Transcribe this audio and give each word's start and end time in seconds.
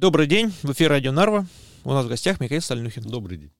Добрый 0.00 0.28
день, 0.28 0.52
в 0.62 0.70
эфире 0.70 0.90
Радио 0.90 1.10
Нарва. 1.10 1.44
У 1.82 1.90
нас 1.90 2.04
в 2.04 2.08
гостях 2.08 2.38
Михаил 2.38 2.62
Стальнюхин. 2.62 3.02
Добрый 3.02 3.36
день. 3.36 3.50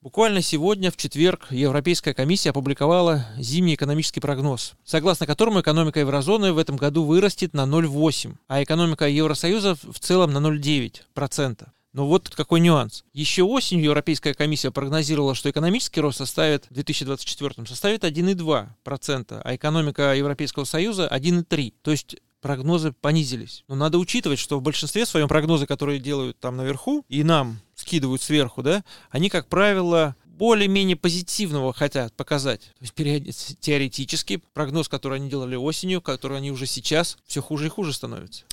Буквально 0.00 0.40
сегодня, 0.40 0.90
в 0.90 0.96
четверг, 0.96 1.48
Европейская 1.50 2.14
комиссия 2.14 2.50
опубликовала 2.50 3.26
зимний 3.36 3.74
экономический 3.74 4.20
прогноз, 4.20 4.76
согласно 4.82 5.26
которому 5.26 5.60
экономика 5.60 6.00
еврозоны 6.00 6.54
в 6.54 6.58
этом 6.58 6.78
году 6.78 7.04
вырастет 7.04 7.52
на 7.52 7.66
0,8, 7.66 8.34
а 8.48 8.62
экономика 8.62 9.06
Евросоюза 9.06 9.74
в 9.74 9.98
целом 9.98 10.32
на 10.32 10.38
0,9%. 10.38 11.66
Но 11.92 12.06
вот 12.08 12.30
какой 12.30 12.60
нюанс. 12.60 13.04
Еще 13.12 13.42
осенью 13.42 13.84
Европейская 13.84 14.32
комиссия 14.32 14.70
прогнозировала, 14.70 15.34
что 15.34 15.50
экономический 15.50 16.00
рост 16.00 16.16
составит 16.16 16.64
в 16.70 16.72
2024 16.72 17.66
составит 17.66 18.04
1,2%, 18.04 19.40
а 19.44 19.54
экономика 19.54 20.14
Европейского 20.14 20.64
Союза 20.64 21.08
1,3%. 21.12 21.74
То 21.82 21.90
есть 21.90 22.16
прогнозы 22.44 22.92
понизились. 22.92 23.64
Но 23.68 23.74
надо 23.74 23.96
учитывать, 23.96 24.38
что 24.38 24.58
в 24.58 24.62
большинстве 24.62 25.06
своем 25.06 25.28
прогнозы, 25.28 25.64
которые 25.64 25.98
делают 25.98 26.38
там 26.38 26.58
наверху, 26.58 27.02
и 27.08 27.24
нам 27.24 27.58
скидывают 27.74 28.20
сверху, 28.20 28.62
да, 28.62 28.84
они, 29.08 29.30
как 29.30 29.48
правило, 29.48 30.14
более-менее 30.26 30.96
позитивного 30.96 31.72
хотят 31.72 32.12
показать. 32.12 32.60
То 32.60 32.82
есть 32.82 32.92
период... 32.92 33.34
теоретически 33.60 34.42
прогноз, 34.52 34.90
который 34.90 35.16
они 35.16 35.30
делали 35.30 35.56
осенью, 35.56 36.02
который 36.02 36.36
они 36.36 36.50
уже 36.50 36.66
сейчас, 36.66 37.16
все 37.26 37.40
хуже 37.40 37.68
и 37.68 37.70
хуже 37.70 37.94
становится. 37.94 38.44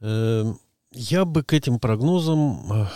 Эм, 0.00 0.58
я 0.92 1.26
бы 1.26 1.42
к 1.42 1.52
этим 1.52 1.78
прогнозам 1.78 2.88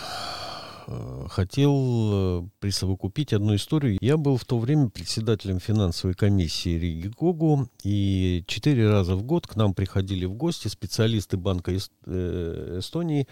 хотел 1.29 2.43
э, 2.43 2.47
присовокупить 2.59 3.33
одну 3.33 3.55
историю. 3.55 3.97
Я 3.99 4.17
был 4.17 4.37
в 4.37 4.45
то 4.45 4.57
время 4.57 4.89
председателем 4.89 5.59
финансовой 5.59 6.15
комиссии 6.15 6.77
Риги 6.77 7.07
Гогу, 7.07 7.69
и 7.83 8.43
четыре 8.47 8.89
раза 8.89 9.15
в 9.15 9.23
год 9.23 9.47
к 9.47 9.55
нам 9.55 9.73
приходили 9.73 10.25
в 10.25 10.33
гости 10.33 10.67
специалисты 10.67 11.37
Банка 11.37 11.75
Эстонии, 11.75 13.27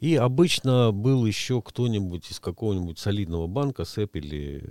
и 0.00 0.16
обычно 0.16 0.92
был 0.92 1.24
еще 1.24 1.62
кто-нибудь 1.62 2.30
из 2.30 2.38
какого-нибудь 2.38 2.98
солидного 2.98 3.46
банка, 3.46 3.84
СЭП 3.84 4.16
или 4.16 4.62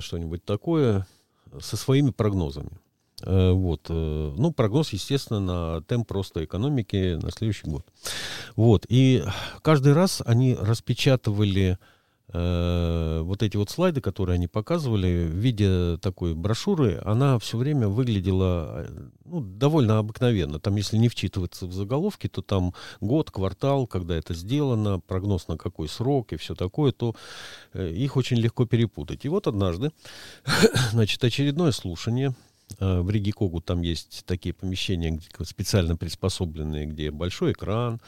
что-нибудь 0.00 0.44
такое, 0.44 1.06
со 1.60 1.76
своими 1.76 2.10
прогнозами. 2.10 2.80
Э, 3.22 3.52
вот. 3.52 3.86
Э, 3.88 4.34
ну, 4.36 4.52
прогноз, 4.52 4.92
естественно, 4.92 5.40
на 5.40 5.82
темп 5.82 6.10
роста 6.12 6.44
экономики 6.44 7.18
на 7.22 7.30
следующий 7.30 7.68
год. 7.68 7.86
Вот. 8.56 8.86
И 8.88 9.24
каждый 9.62 9.92
раз 9.92 10.22
они 10.24 10.54
распечатывали 10.54 11.78
э, 12.32 13.20
вот 13.22 13.42
эти 13.42 13.56
вот 13.56 13.70
слайды, 13.70 14.00
которые 14.00 14.34
они 14.34 14.48
показывали 14.48 15.26
в 15.26 15.34
виде 15.34 15.96
такой 15.98 16.34
брошюры, 16.34 17.00
она 17.04 17.38
все 17.38 17.56
время 17.56 17.88
выглядела 17.88 18.84
э, 18.86 19.08
ну, 19.24 19.40
довольно 19.40 19.98
обыкновенно. 19.98 20.58
Там, 20.58 20.76
если 20.76 20.96
не 20.98 21.08
вчитываться 21.08 21.66
в 21.66 21.72
заголовки, 21.72 22.28
то 22.28 22.42
там 22.42 22.74
год, 23.00 23.30
квартал, 23.30 23.86
когда 23.86 24.16
это 24.16 24.34
сделано, 24.34 25.00
прогноз 25.00 25.48
на 25.48 25.56
какой 25.56 25.88
срок 25.88 26.32
и 26.32 26.36
все 26.36 26.54
такое, 26.54 26.92
то 26.92 27.14
э, 27.72 27.90
их 27.90 28.16
очень 28.16 28.36
легко 28.36 28.66
перепутать. 28.66 29.24
И 29.24 29.28
вот 29.28 29.46
однажды, 29.46 29.90
значит, 30.92 31.22
очередное 31.24 31.72
слушание 31.72 32.34
в 32.78 33.10
Риге 33.10 33.32
Когу 33.32 33.60
там 33.60 33.82
есть 33.82 34.24
такие 34.26 34.54
помещения, 34.54 35.10
где, 35.10 35.26
специально 35.44 35.96
приспособленные, 35.96 36.86
где 36.86 37.10
большой 37.10 37.52
экран, 37.52 38.00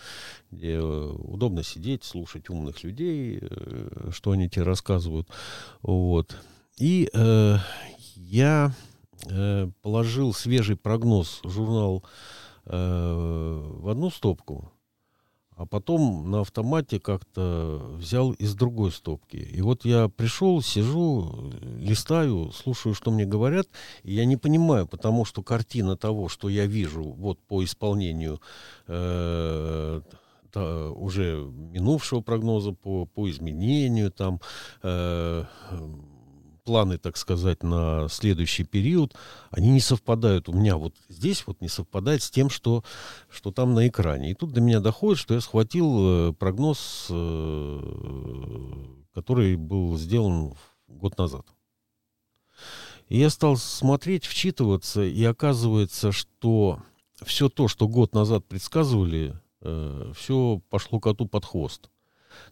где 0.50 0.74
э, 0.74 0.80
удобно 0.80 1.62
сидеть, 1.62 2.04
слушать 2.04 2.50
умных 2.50 2.82
людей, 2.84 3.38
э, 3.40 4.10
что 4.12 4.32
они 4.32 4.48
тебе 4.48 4.64
рассказывают. 4.64 5.28
Вот. 5.82 6.36
И 6.78 7.10
э, 7.12 7.56
я 8.16 8.74
э, 9.28 9.68
положил 9.82 10.32
свежий 10.32 10.76
прогноз 10.76 11.40
журнал 11.44 12.04
э, 12.66 12.72
в 12.76 13.88
одну 13.88 14.10
стопку, 14.10 14.72
а 15.58 15.66
потом 15.66 16.30
на 16.30 16.42
автомате 16.42 17.00
как-то 17.00 17.82
взял 17.96 18.30
из 18.30 18.54
другой 18.54 18.92
стопки. 18.92 19.36
И 19.36 19.60
вот 19.60 19.84
я 19.84 20.08
пришел, 20.08 20.62
сижу, 20.62 21.52
листаю, 21.80 22.52
слушаю, 22.52 22.94
что 22.94 23.10
мне 23.10 23.26
говорят, 23.26 23.66
и 24.04 24.14
я 24.14 24.24
не 24.24 24.36
понимаю, 24.36 24.86
потому 24.86 25.24
что 25.24 25.42
картина 25.42 25.96
того, 25.96 26.28
что 26.28 26.48
я 26.48 26.66
вижу 26.66 27.02
вот 27.02 27.40
по 27.40 27.64
исполнению 27.64 28.40
э, 28.86 30.00
уже 30.54 31.50
минувшего 31.72 32.20
прогноза, 32.20 32.72
по, 32.72 33.06
по 33.06 33.28
изменению 33.28 34.12
там, 34.12 34.40
э, 34.84 35.44
планы, 36.68 36.98
так 36.98 37.16
сказать, 37.16 37.62
на 37.62 38.08
следующий 38.10 38.62
период, 38.62 39.14
они 39.50 39.70
не 39.70 39.80
совпадают. 39.80 40.50
У 40.50 40.52
меня 40.52 40.76
вот 40.76 40.94
здесь 41.08 41.46
вот 41.46 41.62
не 41.62 41.68
совпадает 41.68 42.22
с 42.22 42.30
тем, 42.30 42.50
что, 42.50 42.84
что 43.30 43.52
там 43.52 43.72
на 43.72 43.88
экране. 43.88 44.30
И 44.30 44.34
тут 44.34 44.52
до 44.52 44.60
меня 44.60 44.80
доходит, 44.80 45.18
что 45.18 45.32
я 45.32 45.40
схватил 45.40 46.28
э, 46.28 46.32
прогноз, 46.34 47.06
э, 47.08 47.80
который 49.14 49.56
был 49.56 49.96
сделан 49.96 50.52
год 50.88 51.16
назад. 51.16 51.46
И 53.08 53.18
я 53.18 53.30
стал 53.30 53.56
смотреть, 53.56 54.26
вчитываться, 54.26 55.02
и 55.02 55.24
оказывается, 55.24 56.12
что 56.12 56.82
все 57.24 57.48
то, 57.48 57.66
что 57.66 57.88
год 57.88 58.12
назад 58.12 58.44
предсказывали, 58.44 59.40
э, 59.62 60.12
все 60.14 60.60
пошло 60.68 61.00
коту 61.00 61.24
под 61.24 61.46
хвост. 61.46 61.88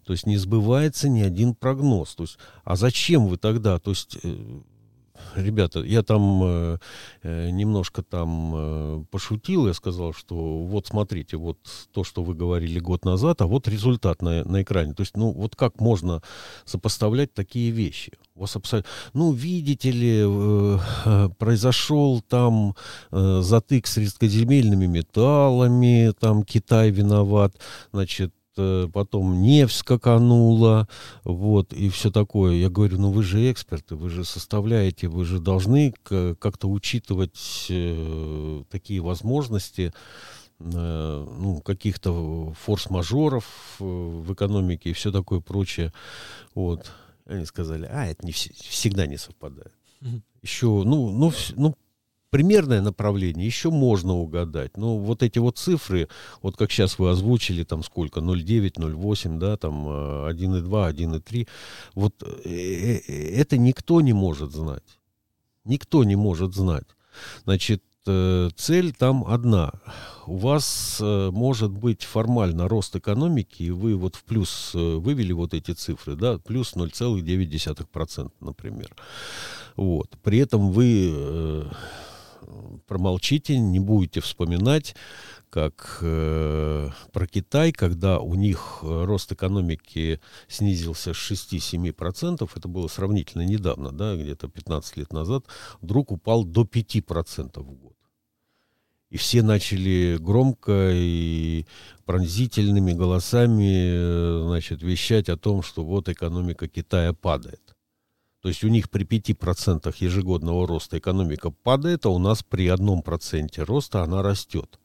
То 0.05 0.13
есть 0.13 0.25
не 0.25 0.37
сбывается 0.37 1.09
ни 1.09 1.21
один 1.21 1.55
прогноз. 1.55 2.15
То 2.15 2.23
есть, 2.23 2.37
а 2.63 2.75
зачем 2.75 3.27
вы 3.27 3.37
тогда? 3.37 3.79
То 3.79 3.91
есть, 3.91 4.17
э, 4.23 4.59
ребята, 5.35 5.79
я 5.79 6.03
там 6.03 6.41
э, 6.43 6.77
э, 7.23 7.49
немножко 7.49 8.03
там 8.03 8.53
э, 8.55 9.03
пошутил, 9.11 9.67
я 9.67 9.73
сказал, 9.73 10.13
что 10.13 10.35
вот 10.63 10.87
смотрите, 10.87 11.37
вот 11.37 11.57
то, 11.91 12.03
что 12.03 12.23
вы 12.23 12.33
говорили 12.33 12.79
год 12.79 13.05
назад, 13.05 13.41
а 13.41 13.47
вот 13.47 13.67
результат 13.67 14.21
на, 14.21 14.43
на 14.43 14.61
экране. 14.61 14.93
То 14.93 15.01
есть, 15.01 15.15
ну, 15.15 15.31
вот 15.31 15.55
как 15.55 15.79
можно 15.79 16.21
сопоставлять 16.65 17.33
такие 17.33 17.71
вещи? 17.71 18.13
У 18.35 18.41
вас 18.41 18.55
абсолютно... 18.55 18.89
Ну, 19.13 19.31
видите 19.31 19.91
ли, 19.91 20.21
э, 20.23 20.79
э, 21.05 21.29
произошел 21.37 22.21
там 22.21 22.75
э, 23.11 23.41
затык 23.41 23.87
с 23.87 23.97
редкоземельными 23.97 24.85
металлами, 24.85 26.13
там 26.19 26.43
Китай 26.43 26.91
виноват, 26.91 27.55
значит, 27.91 28.33
потом 28.93 29.41
нефть 29.41 29.77
скаканула, 29.77 30.87
вот, 31.23 31.73
и 31.73 31.89
все 31.89 32.11
такое. 32.11 32.55
Я 32.55 32.69
говорю, 32.69 32.99
ну 32.99 33.11
вы 33.11 33.23
же 33.23 33.51
эксперты, 33.51 33.95
вы 33.95 34.09
же 34.09 34.23
составляете, 34.25 35.07
вы 35.07 35.25
же 35.25 35.39
должны 35.39 35.93
как-то 36.03 36.67
учитывать 36.67 37.67
э, 37.69 38.63
такие 38.69 39.01
возможности, 39.01 39.93
э, 40.59 41.27
ну, 41.39 41.61
каких-то 41.61 42.53
форс-мажоров 42.59 43.45
э, 43.79 43.83
в 43.83 44.33
экономике 44.33 44.89
и 44.89 44.93
все 44.93 45.11
такое 45.11 45.39
прочее. 45.39 45.93
Вот. 46.55 46.91
Они 47.25 47.45
сказали, 47.45 47.87
а, 47.91 48.05
это 48.05 48.25
не 48.25 48.31
вс- 48.31 48.53
всегда 48.69 49.05
не 49.05 49.17
совпадает. 49.17 49.73
Еще, 50.41 50.67
ну, 50.67 51.09
ну, 51.11 51.33
ну, 51.55 51.75
примерное 52.37 52.81
направление 52.81 53.47
еще 53.47 53.71
можно 53.71 54.13
угадать. 54.13 54.77
Но 54.77 54.99
вот 54.99 55.23
эти 55.23 55.39
вот 55.39 55.57
цифры, 55.57 56.07
вот 56.43 56.55
как 56.55 56.71
сейчас 56.71 56.99
вы 56.99 57.09
озвучили, 57.09 57.63
там 57.63 57.83
сколько, 57.83 58.19
0,9, 58.19 58.73
0,8, 58.73 59.39
да, 59.39 59.57
там 59.57 59.87
1,2, 59.87 60.89
э, 60.89 60.93
1,3, 60.93 61.47
вот 61.95 62.13
э, 62.21 62.99
э, 63.07 63.41
это 63.41 63.57
никто 63.57 64.01
не 64.01 64.13
может 64.13 64.51
знать. 64.51 64.99
Никто 65.65 66.03
не 66.03 66.15
может 66.15 66.53
знать. 66.53 66.85
Значит, 67.43 67.81
цель 68.05 68.93
там 68.93 69.25
одна. 69.27 69.71
У 70.27 70.37
вас 70.37 71.01
может 71.01 71.71
быть 71.71 72.03
формально 72.03 72.69
рост 72.69 72.95
экономики, 72.95 73.63
и 73.63 73.71
вы 73.71 73.95
вот 73.95 74.15
в 74.15 74.23
плюс 74.23 74.71
вывели 74.73 75.33
вот 75.33 75.55
эти 75.55 75.71
цифры, 75.71 76.15
да, 76.15 76.37
плюс 76.37 76.75
0,9%, 76.75 78.31
например. 78.39 78.95
Вот. 79.75 80.15
При 80.23 80.37
этом 80.37 80.71
вы 80.71 81.65
промолчите, 82.87 83.59
не 83.59 83.79
будете 83.79 84.21
вспоминать, 84.21 84.95
как 85.49 85.99
э, 86.01 86.89
про 87.11 87.27
Китай, 87.27 87.71
когда 87.71 88.19
у 88.19 88.35
них 88.35 88.79
рост 88.81 89.31
экономики 89.31 90.19
снизился 90.47 91.13
с 91.13 91.31
6-7%, 91.31 92.49
это 92.55 92.67
было 92.67 92.87
сравнительно 92.87 93.43
недавно, 93.43 93.91
да, 93.91 94.15
где-то 94.15 94.47
15 94.47 94.97
лет 94.97 95.13
назад, 95.13 95.45
вдруг 95.81 96.11
упал 96.11 96.43
до 96.43 96.63
5% 96.63 97.59
в 97.59 97.73
год. 97.73 97.97
И 99.09 99.15
все 99.15 99.41
начали 99.41 100.17
громко 100.19 100.91
и 100.93 101.65
пронзительными 102.05 102.91
голосами 102.91 103.91
э, 103.91 104.43
значит, 104.47 104.81
вещать 104.81 105.29
о 105.29 105.37
том, 105.37 105.63
что 105.63 105.85
вот 105.85 106.09
экономика 106.09 106.67
Китая 106.67 107.13
падает. 107.13 107.76
То 108.41 108.49
есть 108.49 108.63
у 108.63 108.67
них 108.67 108.89
при 108.89 109.03
5% 109.05 109.93
ежегодного 109.99 110.67
роста 110.67 110.97
экономика 110.97 111.49
падает, 111.49 112.05
а 112.05 112.09
у 112.09 112.19
нас 112.19 112.43
при 112.43 112.67
1% 112.67 113.63
роста 113.65 114.03
она 114.03 114.21
растет. 114.21 114.79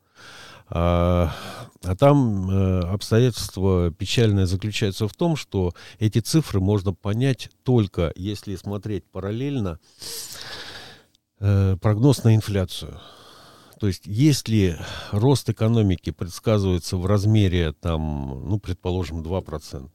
А, 0.74 1.34
а 1.82 1.96
там 1.96 2.50
э, 2.50 2.80
обстоятельство 2.80 3.90
печальное 3.90 4.46
заключается 4.46 5.06
в 5.06 5.12
том, 5.12 5.36
что 5.36 5.74
эти 5.98 6.20
цифры 6.20 6.60
можно 6.60 6.94
понять 6.94 7.50
только 7.62 8.12
если 8.16 8.56
смотреть 8.56 9.04
параллельно 9.04 9.78
э, 11.40 11.76
прогноз 11.80 12.24
на 12.24 12.34
инфляцию. 12.34 12.98
То 13.82 13.88
есть, 13.88 14.06
если 14.06 14.78
рост 15.10 15.50
экономики 15.50 16.10
предсказывается 16.10 16.96
в 16.96 17.04
размере, 17.04 17.72
там, 17.72 18.48
ну, 18.48 18.60
предположим, 18.60 19.22
2%, 19.22 19.90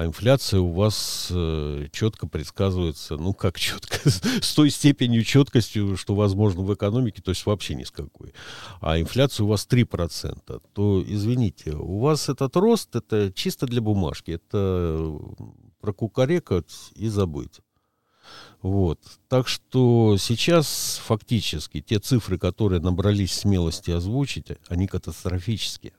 а 0.00 0.06
инфляция 0.06 0.60
у 0.60 0.72
вас 0.72 1.28
э, 1.30 1.88
четко 1.92 2.26
предсказывается, 2.26 3.18
ну 3.18 3.34
как 3.34 3.58
четко, 3.58 3.98
с 4.08 4.54
той 4.54 4.70
степенью 4.70 5.22
четкостью, 5.24 5.98
что 5.98 6.14
возможно 6.14 6.62
в 6.62 6.72
экономике, 6.72 7.20
то 7.20 7.32
есть 7.32 7.44
вообще 7.44 7.74
ни 7.74 7.84
с 7.84 7.90
какой. 7.90 8.32
А 8.80 8.98
инфляция 8.98 9.44
у 9.44 9.48
вас 9.48 9.68
3%, 9.70 10.62
то, 10.72 11.04
извините, 11.06 11.72
у 11.72 11.98
вас 11.98 12.30
этот 12.30 12.56
рост, 12.56 12.96
это 12.96 13.30
чисто 13.34 13.66
для 13.66 13.82
бумажки, 13.82 14.30
это 14.30 15.18
прокукарекать 15.82 16.72
и 16.94 17.08
забыть. 17.08 17.60
Вот. 18.62 19.00
Так 19.28 19.48
что 19.48 20.16
сейчас 20.18 20.98
фактически 21.04 21.82
те 21.82 21.98
цифры, 21.98 22.38
которые 22.38 22.80
набрались 22.80 23.34
смелости 23.34 23.90
озвучить, 23.90 24.46
они 24.68 24.86
катастрофические 24.86 25.92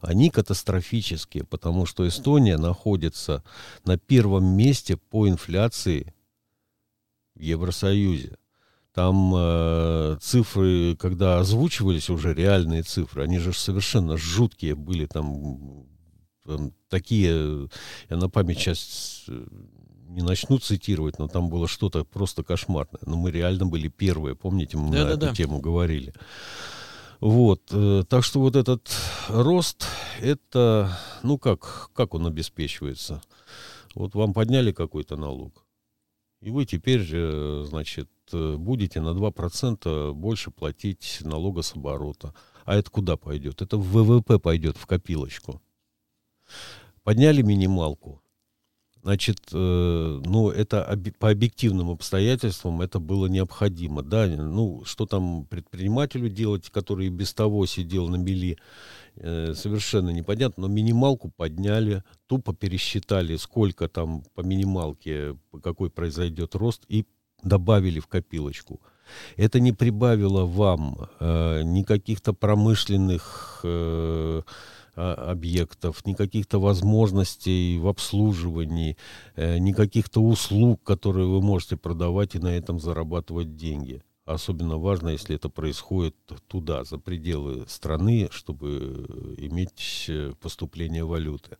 они 0.00 0.30
катастрофические, 0.30 1.44
потому 1.44 1.86
что 1.86 2.06
Эстония 2.06 2.56
находится 2.56 3.42
на 3.84 3.98
первом 3.98 4.44
месте 4.44 4.96
по 4.96 5.28
инфляции 5.28 6.14
в 7.34 7.40
Евросоюзе. 7.40 8.36
Там 8.94 9.32
э, 9.36 10.18
цифры, 10.20 10.96
когда 10.96 11.38
озвучивались 11.38 12.10
уже 12.10 12.34
реальные 12.34 12.82
цифры, 12.82 13.22
они 13.22 13.38
же 13.38 13.52
совершенно 13.52 14.16
жуткие 14.16 14.74
были, 14.74 15.06
там, 15.06 15.86
там 16.44 16.72
такие, 16.88 17.68
я 18.10 18.16
на 18.16 18.28
память 18.28 18.58
сейчас 18.58 19.24
э, 19.28 19.46
не 20.08 20.22
начну 20.22 20.58
цитировать, 20.58 21.18
но 21.18 21.28
там 21.28 21.48
было 21.48 21.68
что-то 21.68 22.04
просто 22.04 22.42
кошмарное. 22.42 23.00
Но 23.04 23.16
мы 23.16 23.30
реально 23.30 23.66
были 23.66 23.88
первые, 23.88 24.34
помните, 24.34 24.76
мы 24.76 24.90
да, 24.90 24.98
на 24.98 25.04
да, 25.04 25.10
эту 25.10 25.26
да. 25.26 25.34
тему 25.34 25.60
говорили. 25.60 26.12
Вот, 27.20 27.62
э, 27.72 28.04
так 28.08 28.22
что 28.22 28.40
вот 28.40 28.54
этот 28.54 28.88
рост, 29.28 29.86
это, 30.20 30.96
ну 31.22 31.38
как, 31.38 31.90
как 31.92 32.14
он 32.14 32.26
обеспечивается? 32.26 33.20
Вот 33.94 34.14
вам 34.14 34.32
подняли 34.32 34.70
какой-то 34.70 35.16
налог, 35.16 35.66
и 36.40 36.50
вы 36.50 36.64
теперь, 36.64 37.04
значит, 37.64 38.08
э, 38.32 38.56
будете 38.56 39.00
на 39.00 39.14
2% 39.14 40.12
больше 40.14 40.50
платить 40.52 41.18
налога 41.22 41.62
с 41.62 41.74
оборота. 41.74 42.34
А 42.64 42.76
это 42.76 42.90
куда 42.90 43.16
пойдет? 43.16 43.62
Это 43.62 43.76
в 43.76 43.82
ВВП 43.82 44.38
пойдет, 44.38 44.76
в 44.76 44.86
копилочку. 44.86 45.60
Подняли 47.02 47.42
минималку, 47.42 48.22
Значит, 49.08 49.38
э, 49.54 50.20
ну, 50.22 50.50
это 50.50 50.84
об, 50.84 51.08
по 51.18 51.30
объективным 51.30 51.88
обстоятельствам 51.88 52.82
это 52.82 52.98
было 52.98 53.24
необходимо. 53.24 54.02
Да, 54.02 54.26
ну, 54.26 54.82
что 54.84 55.06
там 55.06 55.46
предпринимателю 55.46 56.28
делать, 56.28 56.68
который 56.68 57.08
без 57.08 57.32
того 57.32 57.64
сидел 57.64 58.08
на 58.08 58.16
мели, 58.16 58.58
э, 59.16 59.54
совершенно 59.54 60.10
непонятно. 60.10 60.68
Но 60.68 60.68
минималку 60.68 61.32
подняли, 61.34 62.04
тупо 62.26 62.52
пересчитали, 62.52 63.36
сколько 63.36 63.88
там 63.88 64.24
по 64.34 64.42
минималке, 64.42 65.38
какой 65.62 65.88
произойдет 65.88 66.54
рост, 66.54 66.84
и 66.88 67.06
добавили 67.42 68.00
в 68.00 68.08
копилочку. 68.08 68.78
Это 69.38 69.58
не 69.58 69.72
прибавило 69.72 70.44
вам 70.44 71.08
э, 71.18 71.62
ни 71.62 71.82
каких-то 71.82 72.34
промышленных... 72.34 73.60
Э, 73.64 74.42
объектов, 74.98 76.04
ни 76.04 76.14
каких-то 76.14 76.58
возможностей 76.58 77.78
в 77.78 77.86
обслуживании, 77.86 78.96
э, 79.36 79.58
ни 79.58 79.72
каких-то 79.72 80.20
услуг, 80.20 80.82
которые 80.82 81.26
вы 81.26 81.40
можете 81.40 81.76
продавать 81.76 82.34
и 82.34 82.38
на 82.38 82.48
этом 82.48 82.80
зарабатывать 82.80 83.56
деньги. 83.56 84.02
Особенно 84.24 84.76
важно, 84.76 85.10
если 85.10 85.36
это 85.36 85.48
происходит 85.48 86.14
туда, 86.48 86.84
за 86.84 86.98
пределы 86.98 87.64
страны, 87.68 88.28
чтобы 88.30 89.36
иметь 89.38 90.06
э, 90.08 90.32
поступление 90.40 91.04
валюты. 91.04 91.56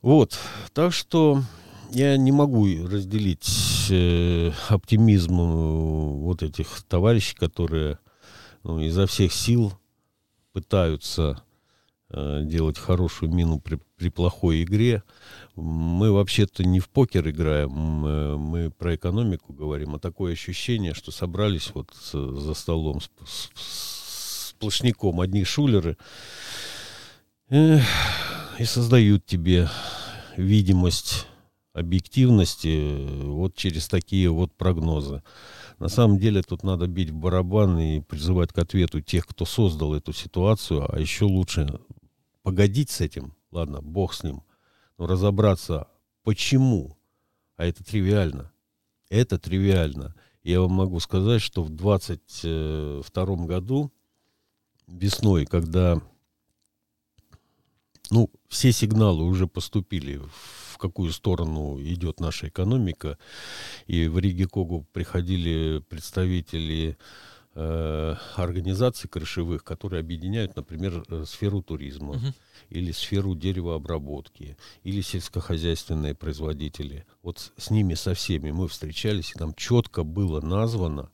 Вот, 0.00 0.38
так 0.72 0.92
что 0.92 1.42
я 1.90 2.16
не 2.16 2.32
могу 2.32 2.66
разделить 2.86 3.86
э, 3.90 4.50
оптимизм 4.68 5.36
вот 5.36 6.42
этих 6.42 6.82
товарищей, 6.88 7.36
которые 7.36 7.98
ну, 8.64 8.80
изо 8.80 9.06
всех 9.06 9.32
сил 9.32 9.72
пытаются 10.52 11.42
Э, 11.42 11.51
делать 12.12 12.78
хорошую 12.78 13.32
мину 13.32 13.58
при, 13.58 13.78
при 13.96 14.08
плохой 14.10 14.62
игре. 14.62 15.02
Мы 15.56 16.12
вообще-то 16.12 16.64
не 16.64 16.80
в 16.80 16.88
покер 16.88 17.28
играем, 17.28 17.70
мы, 17.70 18.38
мы 18.38 18.70
про 18.70 18.94
экономику 18.94 19.52
говорим, 19.52 19.94
а 19.94 19.98
такое 19.98 20.32
ощущение, 20.32 20.94
что 20.94 21.10
собрались 21.10 21.70
вот 21.74 21.90
за 22.12 22.54
столом 22.54 23.00
с, 23.00 23.10
с, 23.24 24.52
сплошняком 24.62 25.20
одни 25.20 25.42
шулеры 25.42 25.96
э, 27.50 27.80
и 28.60 28.64
создают 28.64 29.26
тебе 29.26 29.68
видимость 30.36 31.26
объективности 31.74 33.24
вот 33.24 33.56
через 33.56 33.88
такие 33.88 34.30
вот 34.30 34.52
прогнозы. 34.52 35.22
На 35.80 35.88
самом 35.88 36.18
деле 36.18 36.42
тут 36.42 36.62
надо 36.62 36.86
бить 36.86 37.10
в 37.10 37.14
барабан 37.14 37.78
и 37.78 38.00
призывать 38.00 38.52
к 38.52 38.58
ответу 38.58 39.00
тех, 39.00 39.26
кто 39.26 39.44
создал 39.44 39.94
эту 39.94 40.12
ситуацию, 40.12 40.86
а 40.88 41.00
еще 41.00 41.24
лучше 41.24 41.80
погодить 42.42 42.90
с 42.90 43.00
этим, 43.00 43.34
ладно, 43.50 43.80
бог 43.80 44.14
с 44.14 44.22
ним, 44.22 44.42
но 44.98 45.06
разобраться, 45.06 45.88
почему, 46.22 46.98
а 47.56 47.64
это 47.64 47.84
тривиально, 47.84 48.52
это 49.08 49.38
тривиально. 49.38 50.14
Я 50.42 50.60
вам 50.60 50.72
могу 50.72 50.98
сказать, 51.00 51.40
что 51.40 51.62
в 51.62 51.70
22 51.70 53.36
году, 53.46 53.92
весной, 54.88 55.46
когда 55.46 56.00
ну, 58.10 58.30
все 58.48 58.72
сигналы 58.72 59.24
уже 59.24 59.46
поступили, 59.46 60.20
в 60.72 60.78
какую 60.78 61.12
сторону 61.12 61.80
идет 61.80 62.20
наша 62.20 62.48
экономика, 62.48 63.18
и 63.86 64.06
в 64.08 64.18
Риге 64.18 64.46
Когу 64.46 64.86
приходили 64.92 65.82
представители 65.88 66.98
организаций 67.54 69.10
крышевых, 69.10 69.62
которые 69.62 70.00
объединяют, 70.00 70.56
например, 70.56 71.04
э, 71.08 71.24
сферу 71.26 71.62
туризма 71.62 72.12
угу. 72.12 72.26
или 72.70 72.92
сферу 72.92 73.34
деревообработки 73.34 74.56
или 74.84 75.02
сельскохозяйственные 75.02 76.14
производители. 76.14 77.04
Вот 77.22 77.52
с 77.56 77.70
ними 77.70 77.94
со 77.94 78.14
всеми 78.14 78.50
мы 78.50 78.68
встречались, 78.68 79.32
и 79.32 79.38
там 79.38 79.54
четко 79.54 80.02
было 80.02 80.40
названо, 80.40 81.10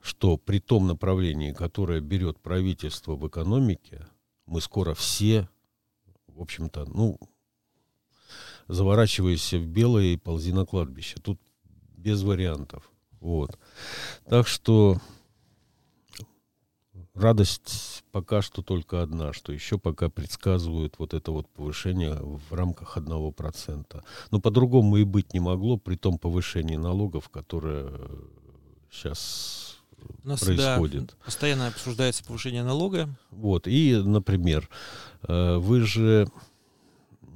что 0.00 0.36
при 0.36 0.60
том 0.60 0.86
направлении, 0.86 1.52
которое 1.52 2.00
берет 2.00 2.38
правительство 2.38 3.16
в 3.16 3.26
экономике, 3.26 4.06
мы 4.46 4.60
скоро 4.60 4.94
все, 4.94 5.48
в 6.28 6.40
общем-то, 6.40 6.84
ну, 6.84 7.18
заворачиваясь 8.68 9.52
в 9.52 9.66
белое 9.66 10.12
и 10.12 10.16
ползи 10.16 10.52
на 10.52 10.66
кладбище. 10.66 11.16
Тут 11.22 11.40
без 11.96 12.22
вариантов. 12.22 12.90
Вот. 13.20 13.58
Так 14.28 14.46
что 14.46 15.00
радость 17.14 18.04
пока 18.12 18.42
что 18.42 18.62
только 18.62 19.02
одна, 19.02 19.32
что 19.32 19.52
еще 19.52 19.78
пока 19.78 20.08
предсказывают 20.08 20.96
вот 20.98 21.14
это 21.14 21.32
вот 21.32 21.48
повышение 21.48 22.14
в 22.14 22.52
рамках 22.52 22.96
одного 22.96 23.30
процента. 23.30 24.04
Но 24.30 24.40
по-другому 24.40 24.96
и 24.96 25.04
быть 25.04 25.32
не 25.32 25.40
могло 25.40 25.76
при 25.76 25.96
том 25.96 26.18
повышении 26.18 26.76
налогов, 26.76 27.28
которое 27.28 27.90
сейчас 28.90 29.78
у 30.24 30.28
нас, 30.28 30.40
происходит. 30.40 31.06
Да, 31.06 31.14
постоянно 31.24 31.68
обсуждается 31.68 32.24
повышение 32.24 32.62
налога. 32.62 33.08
Вот, 33.30 33.66
и, 33.66 33.96
например, 33.96 34.68
э, 35.26 35.56
вы 35.56 35.80
же 35.80 36.28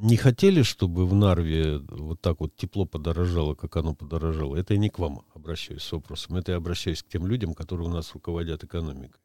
не 0.01 0.17
хотели, 0.17 0.63
чтобы 0.63 1.07
в 1.07 1.15
Нарве 1.15 1.79
вот 1.79 2.21
так 2.21 2.41
вот 2.41 2.55
тепло 2.57 2.85
подорожало, 2.85 3.55
как 3.55 3.77
оно 3.77 3.95
подорожало? 3.95 4.57
Это 4.57 4.75
я 4.75 4.81
не 4.81 4.91
к 4.91 4.99
вам 4.99 5.23
обращаюсь 5.35 5.83
с 5.83 5.93
вопросом, 5.93 6.37
это 6.37 6.53
я 6.53 6.59
обращаюсь 6.59 7.03
к 7.03 7.09
тем 7.09 7.27
людям, 7.27 7.55
которые 7.55 7.89
у 7.89 7.91
нас 7.91 8.13
руководят 8.13 8.63
экономикой. 8.65 9.21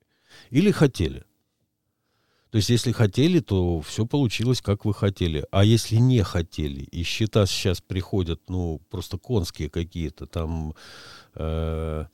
Или 0.50 0.72
хотели. 0.72 1.24
То 2.50 2.58
есть, 2.58 2.70
если 2.70 2.92
хотели, 2.92 3.40
то 3.40 3.82
все 3.82 4.06
получилось, 4.06 4.62
как 4.62 4.86
вы 4.86 4.94
хотели. 4.94 5.44
А 5.50 5.64
если 5.64 5.96
не 5.96 6.22
хотели, 6.22 6.82
и 6.82 7.02
счета 7.02 7.48
сейчас 7.48 7.82
приходят, 7.82 8.42
ну, 8.48 8.80
просто 8.92 9.18
конские 9.18 9.72
какие-то, 9.72 10.28
там, 10.28 10.76
э, 11.34 12.06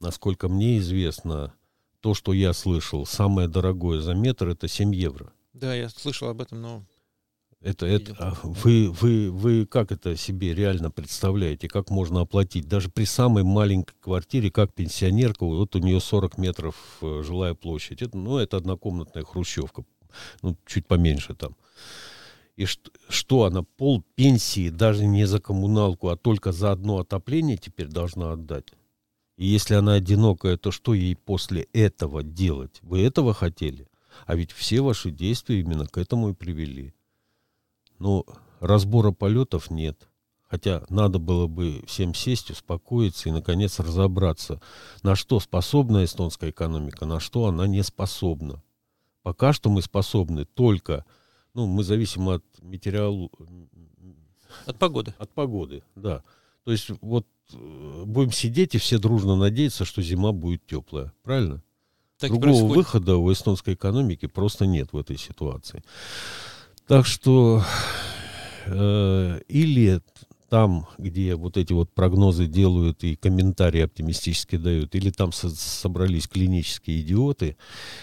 насколько 0.00 0.48
мне 0.48 0.78
известно, 0.78 1.54
то, 2.00 2.12
что 2.14 2.32
я 2.32 2.52
слышал, 2.52 3.06
самое 3.06 3.46
дорогое 3.46 4.00
за 4.00 4.14
метр, 4.14 4.48
это 4.48 4.66
7 4.66 4.92
евро. 4.92 5.32
Да, 5.52 5.74
я 5.74 5.88
слышал 5.88 6.28
об 6.28 6.40
этом, 6.40 6.60
но 6.60 6.84
это, 7.64 7.86
это, 7.86 8.14
а 8.18 8.34
вы, 8.42 8.90
вы, 8.90 9.30
вы 9.30 9.64
как 9.64 9.90
это 9.90 10.16
себе 10.16 10.54
реально 10.54 10.90
представляете? 10.90 11.66
Как 11.66 11.88
можно 11.88 12.20
оплатить? 12.20 12.68
Даже 12.68 12.90
при 12.90 13.04
самой 13.04 13.42
маленькой 13.42 13.94
квартире, 14.00 14.50
как 14.50 14.74
пенсионерка, 14.74 15.46
вот 15.46 15.74
у 15.74 15.78
нее 15.78 15.98
40 15.98 16.36
метров 16.36 16.76
э, 17.00 17.22
жилая 17.24 17.54
площадь. 17.54 18.02
Это, 18.02 18.18
ну, 18.18 18.36
это 18.36 18.58
однокомнатная 18.58 19.24
хрущевка. 19.24 19.84
Ну, 20.42 20.56
чуть 20.66 20.86
поменьше 20.86 21.34
там. 21.34 21.56
И 22.56 22.66
что, 22.66 22.90
что 23.08 23.44
она 23.44 23.62
пол 23.62 24.04
пенсии 24.14 24.68
даже 24.68 25.06
не 25.06 25.26
за 25.26 25.40
коммуналку, 25.40 26.10
а 26.10 26.16
только 26.16 26.52
за 26.52 26.70
одно 26.70 26.98
отопление 26.98 27.56
теперь 27.56 27.88
должна 27.88 28.32
отдать? 28.32 28.74
И 29.38 29.46
если 29.46 29.74
она 29.74 29.94
одинокая, 29.94 30.58
то 30.58 30.70
что 30.70 30.92
ей 30.92 31.16
после 31.16 31.62
этого 31.72 32.22
делать? 32.22 32.78
Вы 32.82 33.02
этого 33.02 33.32
хотели? 33.32 33.88
А 34.26 34.36
ведь 34.36 34.52
все 34.52 34.82
ваши 34.82 35.10
действия 35.10 35.60
именно 35.60 35.86
к 35.86 35.96
этому 35.96 36.28
и 36.28 36.34
привели. 36.34 36.94
Но 37.98 38.24
разбора 38.60 39.12
полетов 39.12 39.70
нет. 39.70 40.08
Хотя 40.42 40.84
надо 40.88 41.18
было 41.18 41.46
бы 41.46 41.82
всем 41.86 42.14
сесть, 42.14 42.50
успокоиться 42.50 43.28
и, 43.28 43.32
наконец, 43.32 43.80
разобраться, 43.80 44.60
на 45.02 45.16
что 45.16 45.40
способна 45.40 46.04
эстонская 46.04 46.50
экономика, 46.50 47.06
на 47.06 47.18
что 47.18 47.46
она 47.46 47.66
не 47.66 47.82
способна. 47.82 48.62
Пока 49.22 49.52
что 49.52 49.70
мы 49.70 49.82
способны 49.82 50.44
только, 50.44 51.04
ну, 51.54 51.66
мы 51.66 51.82
зависим 51.82 52.28
от 52.28 52.44
метеоролу... 52.60 53.32
От 54.66 54.78
погоды. 54.78 55.14
От 55.18 55.30
погоды, 55.30 55.82
да. 55.96 56.22
То 56.64 56.72
есть 56.72 56.90
вот 57.00 57.26
э, 57.52 58.02
будем 58.06 58.30
сидеть 58.30 58.74
и 58.74 58.78
все 58.78 58.98
дружно 58.98 59.34
надеяться, 59.34 59.84
что 59.84 60.02
зима 60.02 60.32
будет 60.32 60.64
теплая. 60.66 61.12
Правильно? 61.22 61.62
Так 62.18 62.30
Другого 62.30 62.72
выхода 62.72 63.16
у 63.16 63.32
эстонской 63.32 63.74
экономики 63.74 64.26
просто 64.26 64.66
нет 64.66 64.92
в 64.92 64.98
этой 64.98 65.18
ситуации. 65.18 65.82
Так 66.86 67.06
что 67.06 67.62
э, 68.66 69.40
или 69.48 70.02
там, 70.50 70.86
где 70.98 71.34
вот 71.34 71.56
эти 71.56 71.72
вот 71.72 71.90
прогнозы 71.92 72.46
делают 72.46 73.02
и 73.04 73.16
комментарии 73.16 73.80
оптимистически 73.80 74.56
дают, 74.56 74.94
или 74.94 75.10
там 75.10 75.32
со 75.32 75.48
собрались 75.48 76.28
клинические 76.28 77.00
идиоты, 77.00 77.56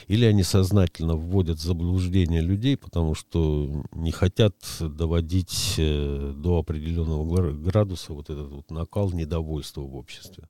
или 0.08 0.26
они 0.26 0.44
сознательно 0.44 1.16
вводят 1.16 1.60
в 1.60 1.62
заблуждение 1.62 2.42
людей, 2.42 2.76
потому 2.76 3.14
что 3.14 3.86
не 3.94 4.12
хотят 4.12 4.56
доводить 4.80 5.76
э, 5.78 6.34
до 6.36 6.58
определенного 6.58 7.54
градуса 7.54 8.14
вот 8.14 8.30
этот 8.30 8.50
вот 8.50 8.72
накал 8.72 9.12
недовольства 9.12 9.82
в 9.82 9.96
обществе. 9.96 10.50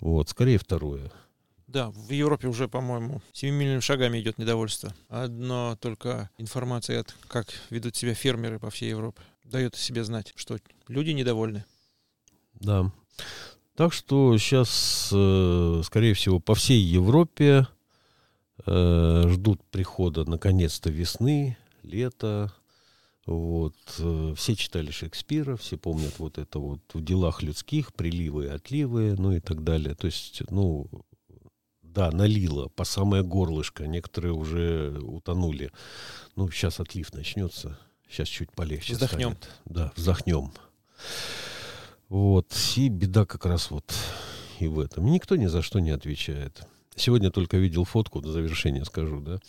Вот, 0.00 0.28
скорее 0.28 0.58
второе. 0.58 1.10
Да, 1.66 1.90
в 1.90 2.10
Европе 2.12 2.46
уже, 2.46 2.68
по-моему, 2.68 3.20
семимильными 3.32 3.80
шагами 3.80 4.20
идет 4.20 4.38
недовольство. 4.38 4.94
Одно 5.08 5.76
только 5.80 6.30
информация, 6.38 7.00
от 7.00 7.14
как 7.26 7.48
ведут 7.70 7.96
себя 7.96 8.14
фермеры 8.14 8.60
по 8.60 8.70
всей 8.70 8.90
Европе, 8.90 9.22
дает 9.44 9.74
о 9.74 9.78
себе 9.78 10.04
знать, 10.04 10.32
что 10.36 10.58
люди 10.86 11.10
недовольны. 11.10 11.64
Да. 12.54 12.92
Так 13.74 13.92
что 13.92 14.38
сейчас, 14.38 15.10
э, 15.12 15.82
скорее 15.84 16.14
всего, 16.14 16.38
по 16.38 16.54
всей 16.54 16.80
Европе 16.80 17.66
э, 18.64 19.22
ждут 19.26 19.62
прихода 19.64 20.24
наконец-то 20.24 20.88
весны, 20.88 21.58
лета. 21.82 22.52
Вот. 23.26 23.74
Э, 23.98 24.34
все 24.36 24.54
читали 24.54 24.92
Шекспира, 24.92 25.56
все 25.56 25.76
помнят 25.76 26.18
вот 26.18 26.38
это 26.38 26.60
вот 26.60 26.80
в 26.94 27.04
делах 27.04 27.42
людских, 27.42 27.92
приливы 27.92 28.44
и 28.44 28.48
отливы, 28.50 29.16
ну 29.18 29.32
и 29.32 29.40
так 29.40 29.64
далее. 29.64 29.96
То 29.96 30.06
есть, 30.06 30.42
ну, 30.50 30.88
да, 31.96 32.10
налило 32.10 32.68
по 32.68 32.84
самое 32.84 33.22
горлышко. 33.22 33.86
Некоторые 33.86 34.34
уже 34.34 34.98
утонули. 35.00 35.72
Ну, 36.36 36.50
сейчас 36.50 36.78
отлив 36.78 37.10
начнется. 37.14 37.78
Сейчас 38.06 38.28
чуть 38.28 38.52
полегче 38.52 38.92
Вздохнем. 38.92 39.30
Станет. 39.30 39.48
Да, 39.64 39.92
вздохнем. 39.96 40.52
Вот. 42.10 42.54
И 42.76 42.90
беда 42.90 43.24
как 43.24 43.46
раз 43.46 43.70
вот 43.70 43.94
и 44.60 44.66
в 44.66 44.78
этом. 44.78 45.06
Никто 45.06 45.36
ни 45.36 45.46
за 45.46 45.62
что 45.62 45.80
не 45.80 45.90
отвечает. 45.90 46.68
Сегодня 46.96 47.30
только 47.30 47.56
видел 47.56 47.84
фотку, 47.84 48.20
до 48.20 48.30
завершения 48.30 48.84
скажу, 48.84 49.20
да. 49.22 49.40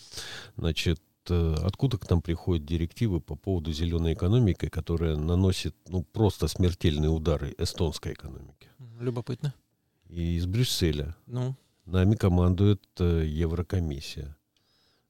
Значит, 0.56 1.02
э, 1.28 1.54
откуда 1.62 1.98
к 1.98 2.08
нам 2.08 2.22
приходят 2.22 2.64
директивы 2.64 3.20
по 3.20 3.36
поводу 3.36 3.72
зеленой 3.72 4.14
экономики, 4.14 4.70
которая 4.70 5.16
наносит, 5.16 5.76
ну, 5.88 6.02
просто 6.02 6.48
смертельные 6.48 7.10
удары 7.10 7.54
эстонской 7.58 8.14
экономике? 8.14 8.68
Любопытно. 8.98 9.52
И 10.08 10.36
из 10.36 10.46
Брюсселя. 10.46 11.14
Ну, 11.26 11.54
Нами 11.88 12.16
командует 12.16 12.82
э, 12.98 13.24
Еврокомиссия. 13.24 14.36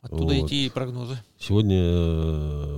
Оттуда 0.00 0.34
вот. 0.34 0.46
идти 0.46 0.70
прогнозы. 0.70 1.18
Сегодня 1.36 1.76
э, 1.76 2.77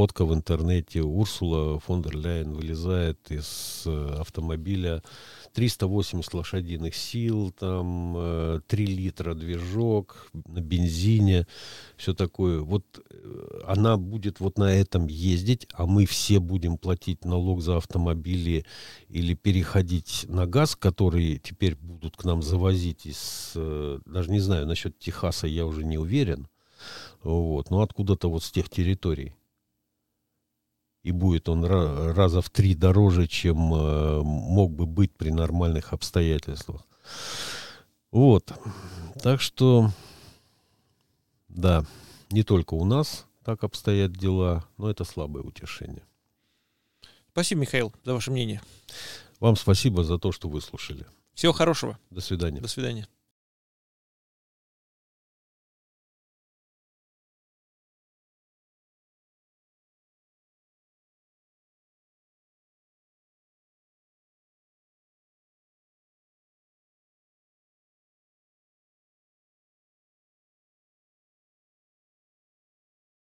фотка 0.00 0.24
в 0.24 0.32
интернете. 0.32 1.02
Урсула 1.02 1.78
фон 1.78 2.00
дер 2.00 2.16
Ляйен 2.16 2.54
вылезает 2.54 3.18
из 3.30 3.82
э, 3.84 4.16
автомобиля 4.18 5.02
380 5.52 6.32
лошадиных 6.32 6.94
сил, 6.94 7.50
там 7.50 8.14
э, 8.16 8.60
3 8.66 8.86
литра 8.86 9.34
движок 9.34 10.30
на 10.32 10.62
бензине, 10.62 11.46
все 11.98 12.14
такое. 12.14 12.60
Вот 12.60 12.84
э, 13.10 13.60
она 13.66 13.98
будет 13.98 14.40
вот 14.40 14.56
на 14.56 14.72
этом 14.72 15.06
ездить, 15.06 15.66
а 15.74 15.84
мы 15.84 16.06
все 16.06 16.40
будем 16.40 16.78
платить 16.78 17.26
налог 17.26 17.60
за 17.60 17.76
автомобили 17.76 18.64
или 19.10 19.34
переходить 19.34 20.24
на 20.28 20.46
газ, 20.46 20.76
который 20.76 21.36
теперь 21.44 21.76
будут 21.76 22.16
к 22.16 22.24
нам 22.24 22.40
завозить 22.40 23.04
из, 23.04 23.52
э, 23.54 23.98
даже 24.06 24.30
не 24.30 24.40
знаю, 24.40 24.66
насчет 24.66 24.98
Техаса 24.98 25.46
я 25.46 25.66
уже 25.66 25.84
не 25.84 25.98
уверен, 25.98 26.48
вот, 27.22 27.68
но 27.68 27.82
откуда-то 27.82 28.30
вот 28.30 28.42
с 28.42 28.50
тех 28.50 28.70
территорий 28.70 29.34
и 31.02 31.12
будет 31.12 31.48
он 31.48 31.64
раза 31.64 32.42
в 32.42 32.50
три 32.50 32.74
дороже, 32.74 33.26
чем 33.26 33.74
э, 33.74 34.22
мог 34.22 34.72
бы 34.72 34.86
быть 34.86 35.12
при 35.12 35.30
нормальных 35.30 35.92
обстоятельствах. 35.92 36.86
Вот. 38.10 38.52
Так 39.22 39.40
что, 39.40 39.90
да, 41.48 41.84
не 42.30 42.42
только 42.42 42.74
у 42.74 42.84
нас 42.84 43.26
так 43.44 43.64
обстоят 43.64 44.12
дела, 44.12 44.64
но 44.76 44.90
это 44.90 45.04
слабое 45.04 45.42
утешение. 45.42 46.04
Спасибо, 47.32 47.62
Михаил, 47.62 47.94
за 48.04 48.12
ваше 48.12 48.30
мнение. 48.30 48.60
Вам 49.38 49.56
спасибо 49.56 50.04
за 50.04 50.18
то, 50.18 50.32
что 50.32 50.48
выслушали. 50.48 51.06
Всего 51.34 51.52
хорошего. 51.52 51.98
До 52.10 52.20
свидания. 52.20 52.60
До 52.60 52.68
свидания. 52.68 53.08